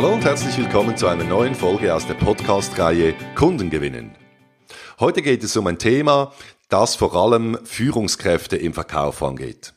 [0.00, 4.16] Hallo und herzlich willkommen zu einer neuen Folge aus der Podcast-Reihe Kunden gewinnen.
[4.98, 6.32] Heute geht es um ein Thema,
[6.70, 9.74] das vor allem Führungskräfte im Verkauf angeht.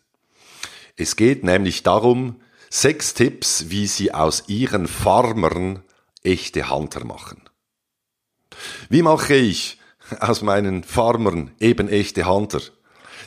[0.96, 2.40] Es geht nämlich darum,
[2.70, 5.84] sechs Tipps, wie sie aus ihren Farmern
[6.24, 7.42] echte Hunter machen.
[8.88, 9.78] Wie mache ich
[10.22, 12.62] aus meinen Farmern eben echte Hunter?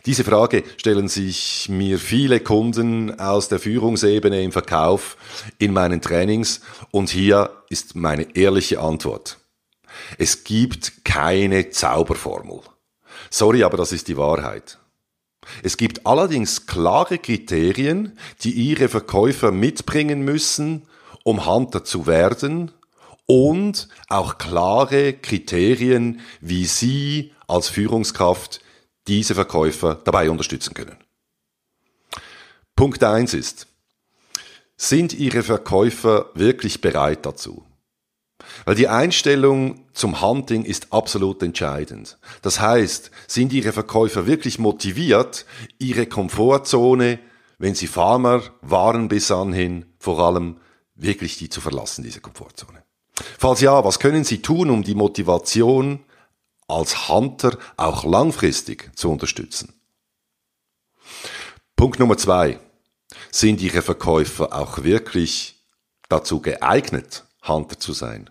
[0.07, 5.17] Diese Frage stellen sich mir viele Kunden aus der Führungsebene im Verkauf
[5.59, 6.61] in meinen Trainings
[6.93, 9.39] und hier ist meine ehrliche Antwort.
[10.17, 12.61] Es gibt keine Zauberformel.
[13.31, 14.79] Sorry, aber das ist die Wahrheit.
[15.65, 20.87] Es gibt allerdings klare Kriterien, die Ihre Verkäufer mitbringen müssen,
[21.25, 22.71] um Hunter zu werden
[23.27, 28.61] und auch klare Kriterien, wie Sie als Führungskraft
[29.09, 30.97] diese Verkäufer dabei unterstützen können.
[32.75, 33.69] Punkt eins ist,
[34.77, 37.65] sind Ihre Verkäufer wirklich bereit dazu?
[38.65, 42.19] Weil die Einstellung zum Hunting ist absolut entscheidend.
[42.43, 45.47] Das heißt, sind Ihre Verkäufer wirklich motiviert,
[45.79, 47.19] ihre Komfortzone,
[47.59, 50.59] wenn sie Farmer waren bis anhin, vor allem
[50.95, 52.83] wirklich die zu verlassen, diese Komfortzone?
[53.39, 56.01] Falls ja, was können Sie tun, um die Motivation
[56.69, 59.75] als Hunter auch langfristig zu unterstützen?
[61.77, 62.59] Punkt Nummer zwei.
[63.31, 65.63] Sind Ihre Verkäufer auch wirklich
[66.09, 68.31] dazu geeignet, Hunter zu sein?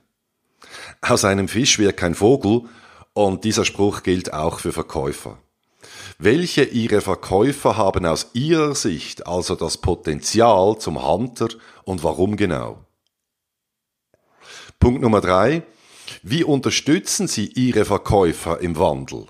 [1.02, 2.64] Aus einem Fisch wird kein Vogel
[3.14, 5.38] und dieser Spruch gilt auch für Verkäufer.
[6.17, 11.49] Welche Ihre Verkäufer haben aus Ihrer Sicht also das Potenzial zum Hunter
[11.83, 12.83] und warum genau?
[14.80, 15.64] Punkt Nummer drei.
[16.23, 19.28] Wie unterstützen Sie Ihre Verkäufer im Wandel?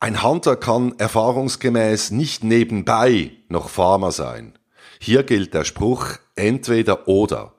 [0.00, 4.58] Ein Hunter kann erfahrungsgemäß nicht nebenbei noch Farmer sein.
[5.00, 7.54] Hier gilt der Spruch entweder oder.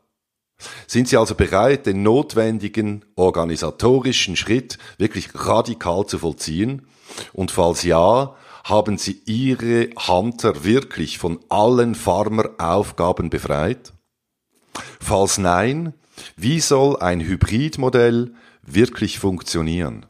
[0.87, 6.87] Sind Sie also bereit, den notwendigen organisatorischen Schritt wirklich radikal zu vollziehen?
[7.33, 13.93] Und falls ja, haben Sie Ihre Hunter wirklich von allen Farmeraufgaben befreit?
[14.99, 15.93] Falls nein,
[16.35, 20.05] wie soll ein Hybridmodell wirklich funktionieren?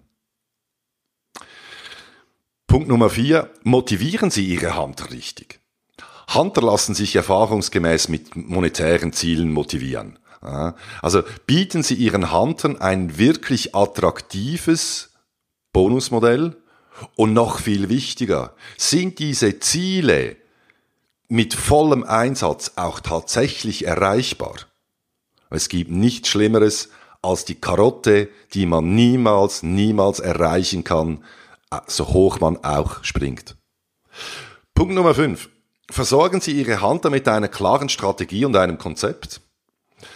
[2.68, 3.50] Punkt Nummer vier.
[3.64, 5.60] Motivieren Sie Ihre Hunter richtig.
[6.34, 10.20] Hunter lassen sich erfahrungsgemäß mit monetären Zielen motivieren.
[11.02, 15.10] Also bieten Sie Ihren Huntern ein wirklich attraktives
[15.74, 16.56] Bonusmodell
[17.16, 20.38] und noch viel wichtiger, sind diese Ziele
[21.28, 24.56] mit vollem Einsatz auch tatsächlich erreichbar?
[25.50, 26.90] Es gibt nichts Schlimmeres
[27.22, 31.24] als die Karotte, die man niemals, niemals erreichen kann,
[31.72, 33.56] äh, so hoch man auch springt.
[34.74, 35.50] Punkt Nummer 5.
[35.92, 39.42] Versorgen Sie Ihre Hunter mit einer klaren Strategie und einem Konzept.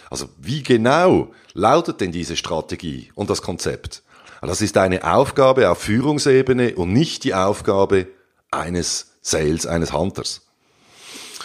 [0.08, 4.02] Also wie genau lautet denn diese Strategie und das Konzept?
[4.40, 8.08] Das ist eine Aufgabe auf Führungsebene und nicht die Aufgabe
[8.50, 10.42] eines Sales, eines Hunters.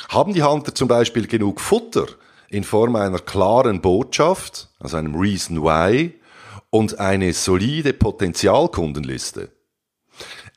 [0.09, 2.07] Haben die Hunter zum Beispiel genug Futter
[2.49, 6.19] in Form einer klaren Botschaft, also einem Reason Why
[6.69, 9.51] und eine solide Potenzialkundenliste?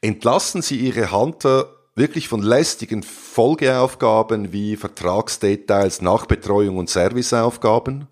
[0.01, 8.09] Entlassen Sie Ihre Hunter wirklich von lästigen Folgeaufgaben wie Vertragsdetails, Nachbetreuung und Serviceaufgaben.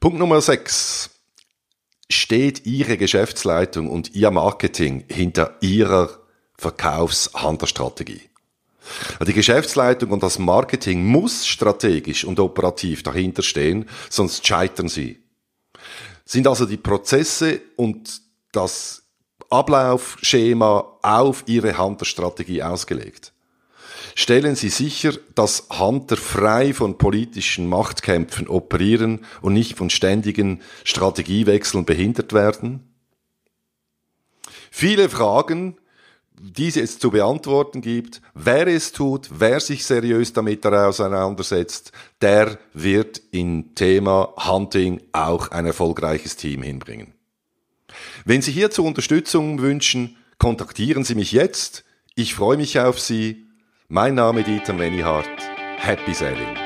[0.00, 1.10] Punkt Nummer 6.
[2.10, 6.10] Steht Ihre Geschäftsleitung und Ihr Marketing hinter Ihrer
[6.58, 8.28] Verkaufshandlerstrategie?
[9.26, 15.22] Die Geschäftsleitung und das Marketing muss strategisch und operativ dahinter stehen, sonst scheitern sie.
[16.24, 18.20] Sind also die Prozesse und
[18.52, 19.02] das
[19.50, 23.32] Ablaufschema auf Ihre Hunter-Strategie ausgelegt.
[24.14, 31.84] Stellen Sie sicher, dass Hunter frei von politischen Machtkämpfen operieren und nicht von ständigen Strategiewechseln
[31.84, 32.94] behindert werden.
[34.70, 35.76] Viele Fragen,
[36.38, 43.22] die es zu beantworten gibt, wer es tut, wer sich seriös damit auseinandersetzt, der wird
[43.30, 47.14] im Thema Hunting auch ein erfolgreiches Team hinbringen.
[48.24, 51.84] Wenn Sie hierzu Unterstützung wünschen, kontaktieren Sie mich jetzt.
[52.14, 53.46] Ich freue mich auf Sie.
[53.88, 55.28] Mein Name ist Dieter Menihardt.
[55.78, 56.56] Happy Sailing.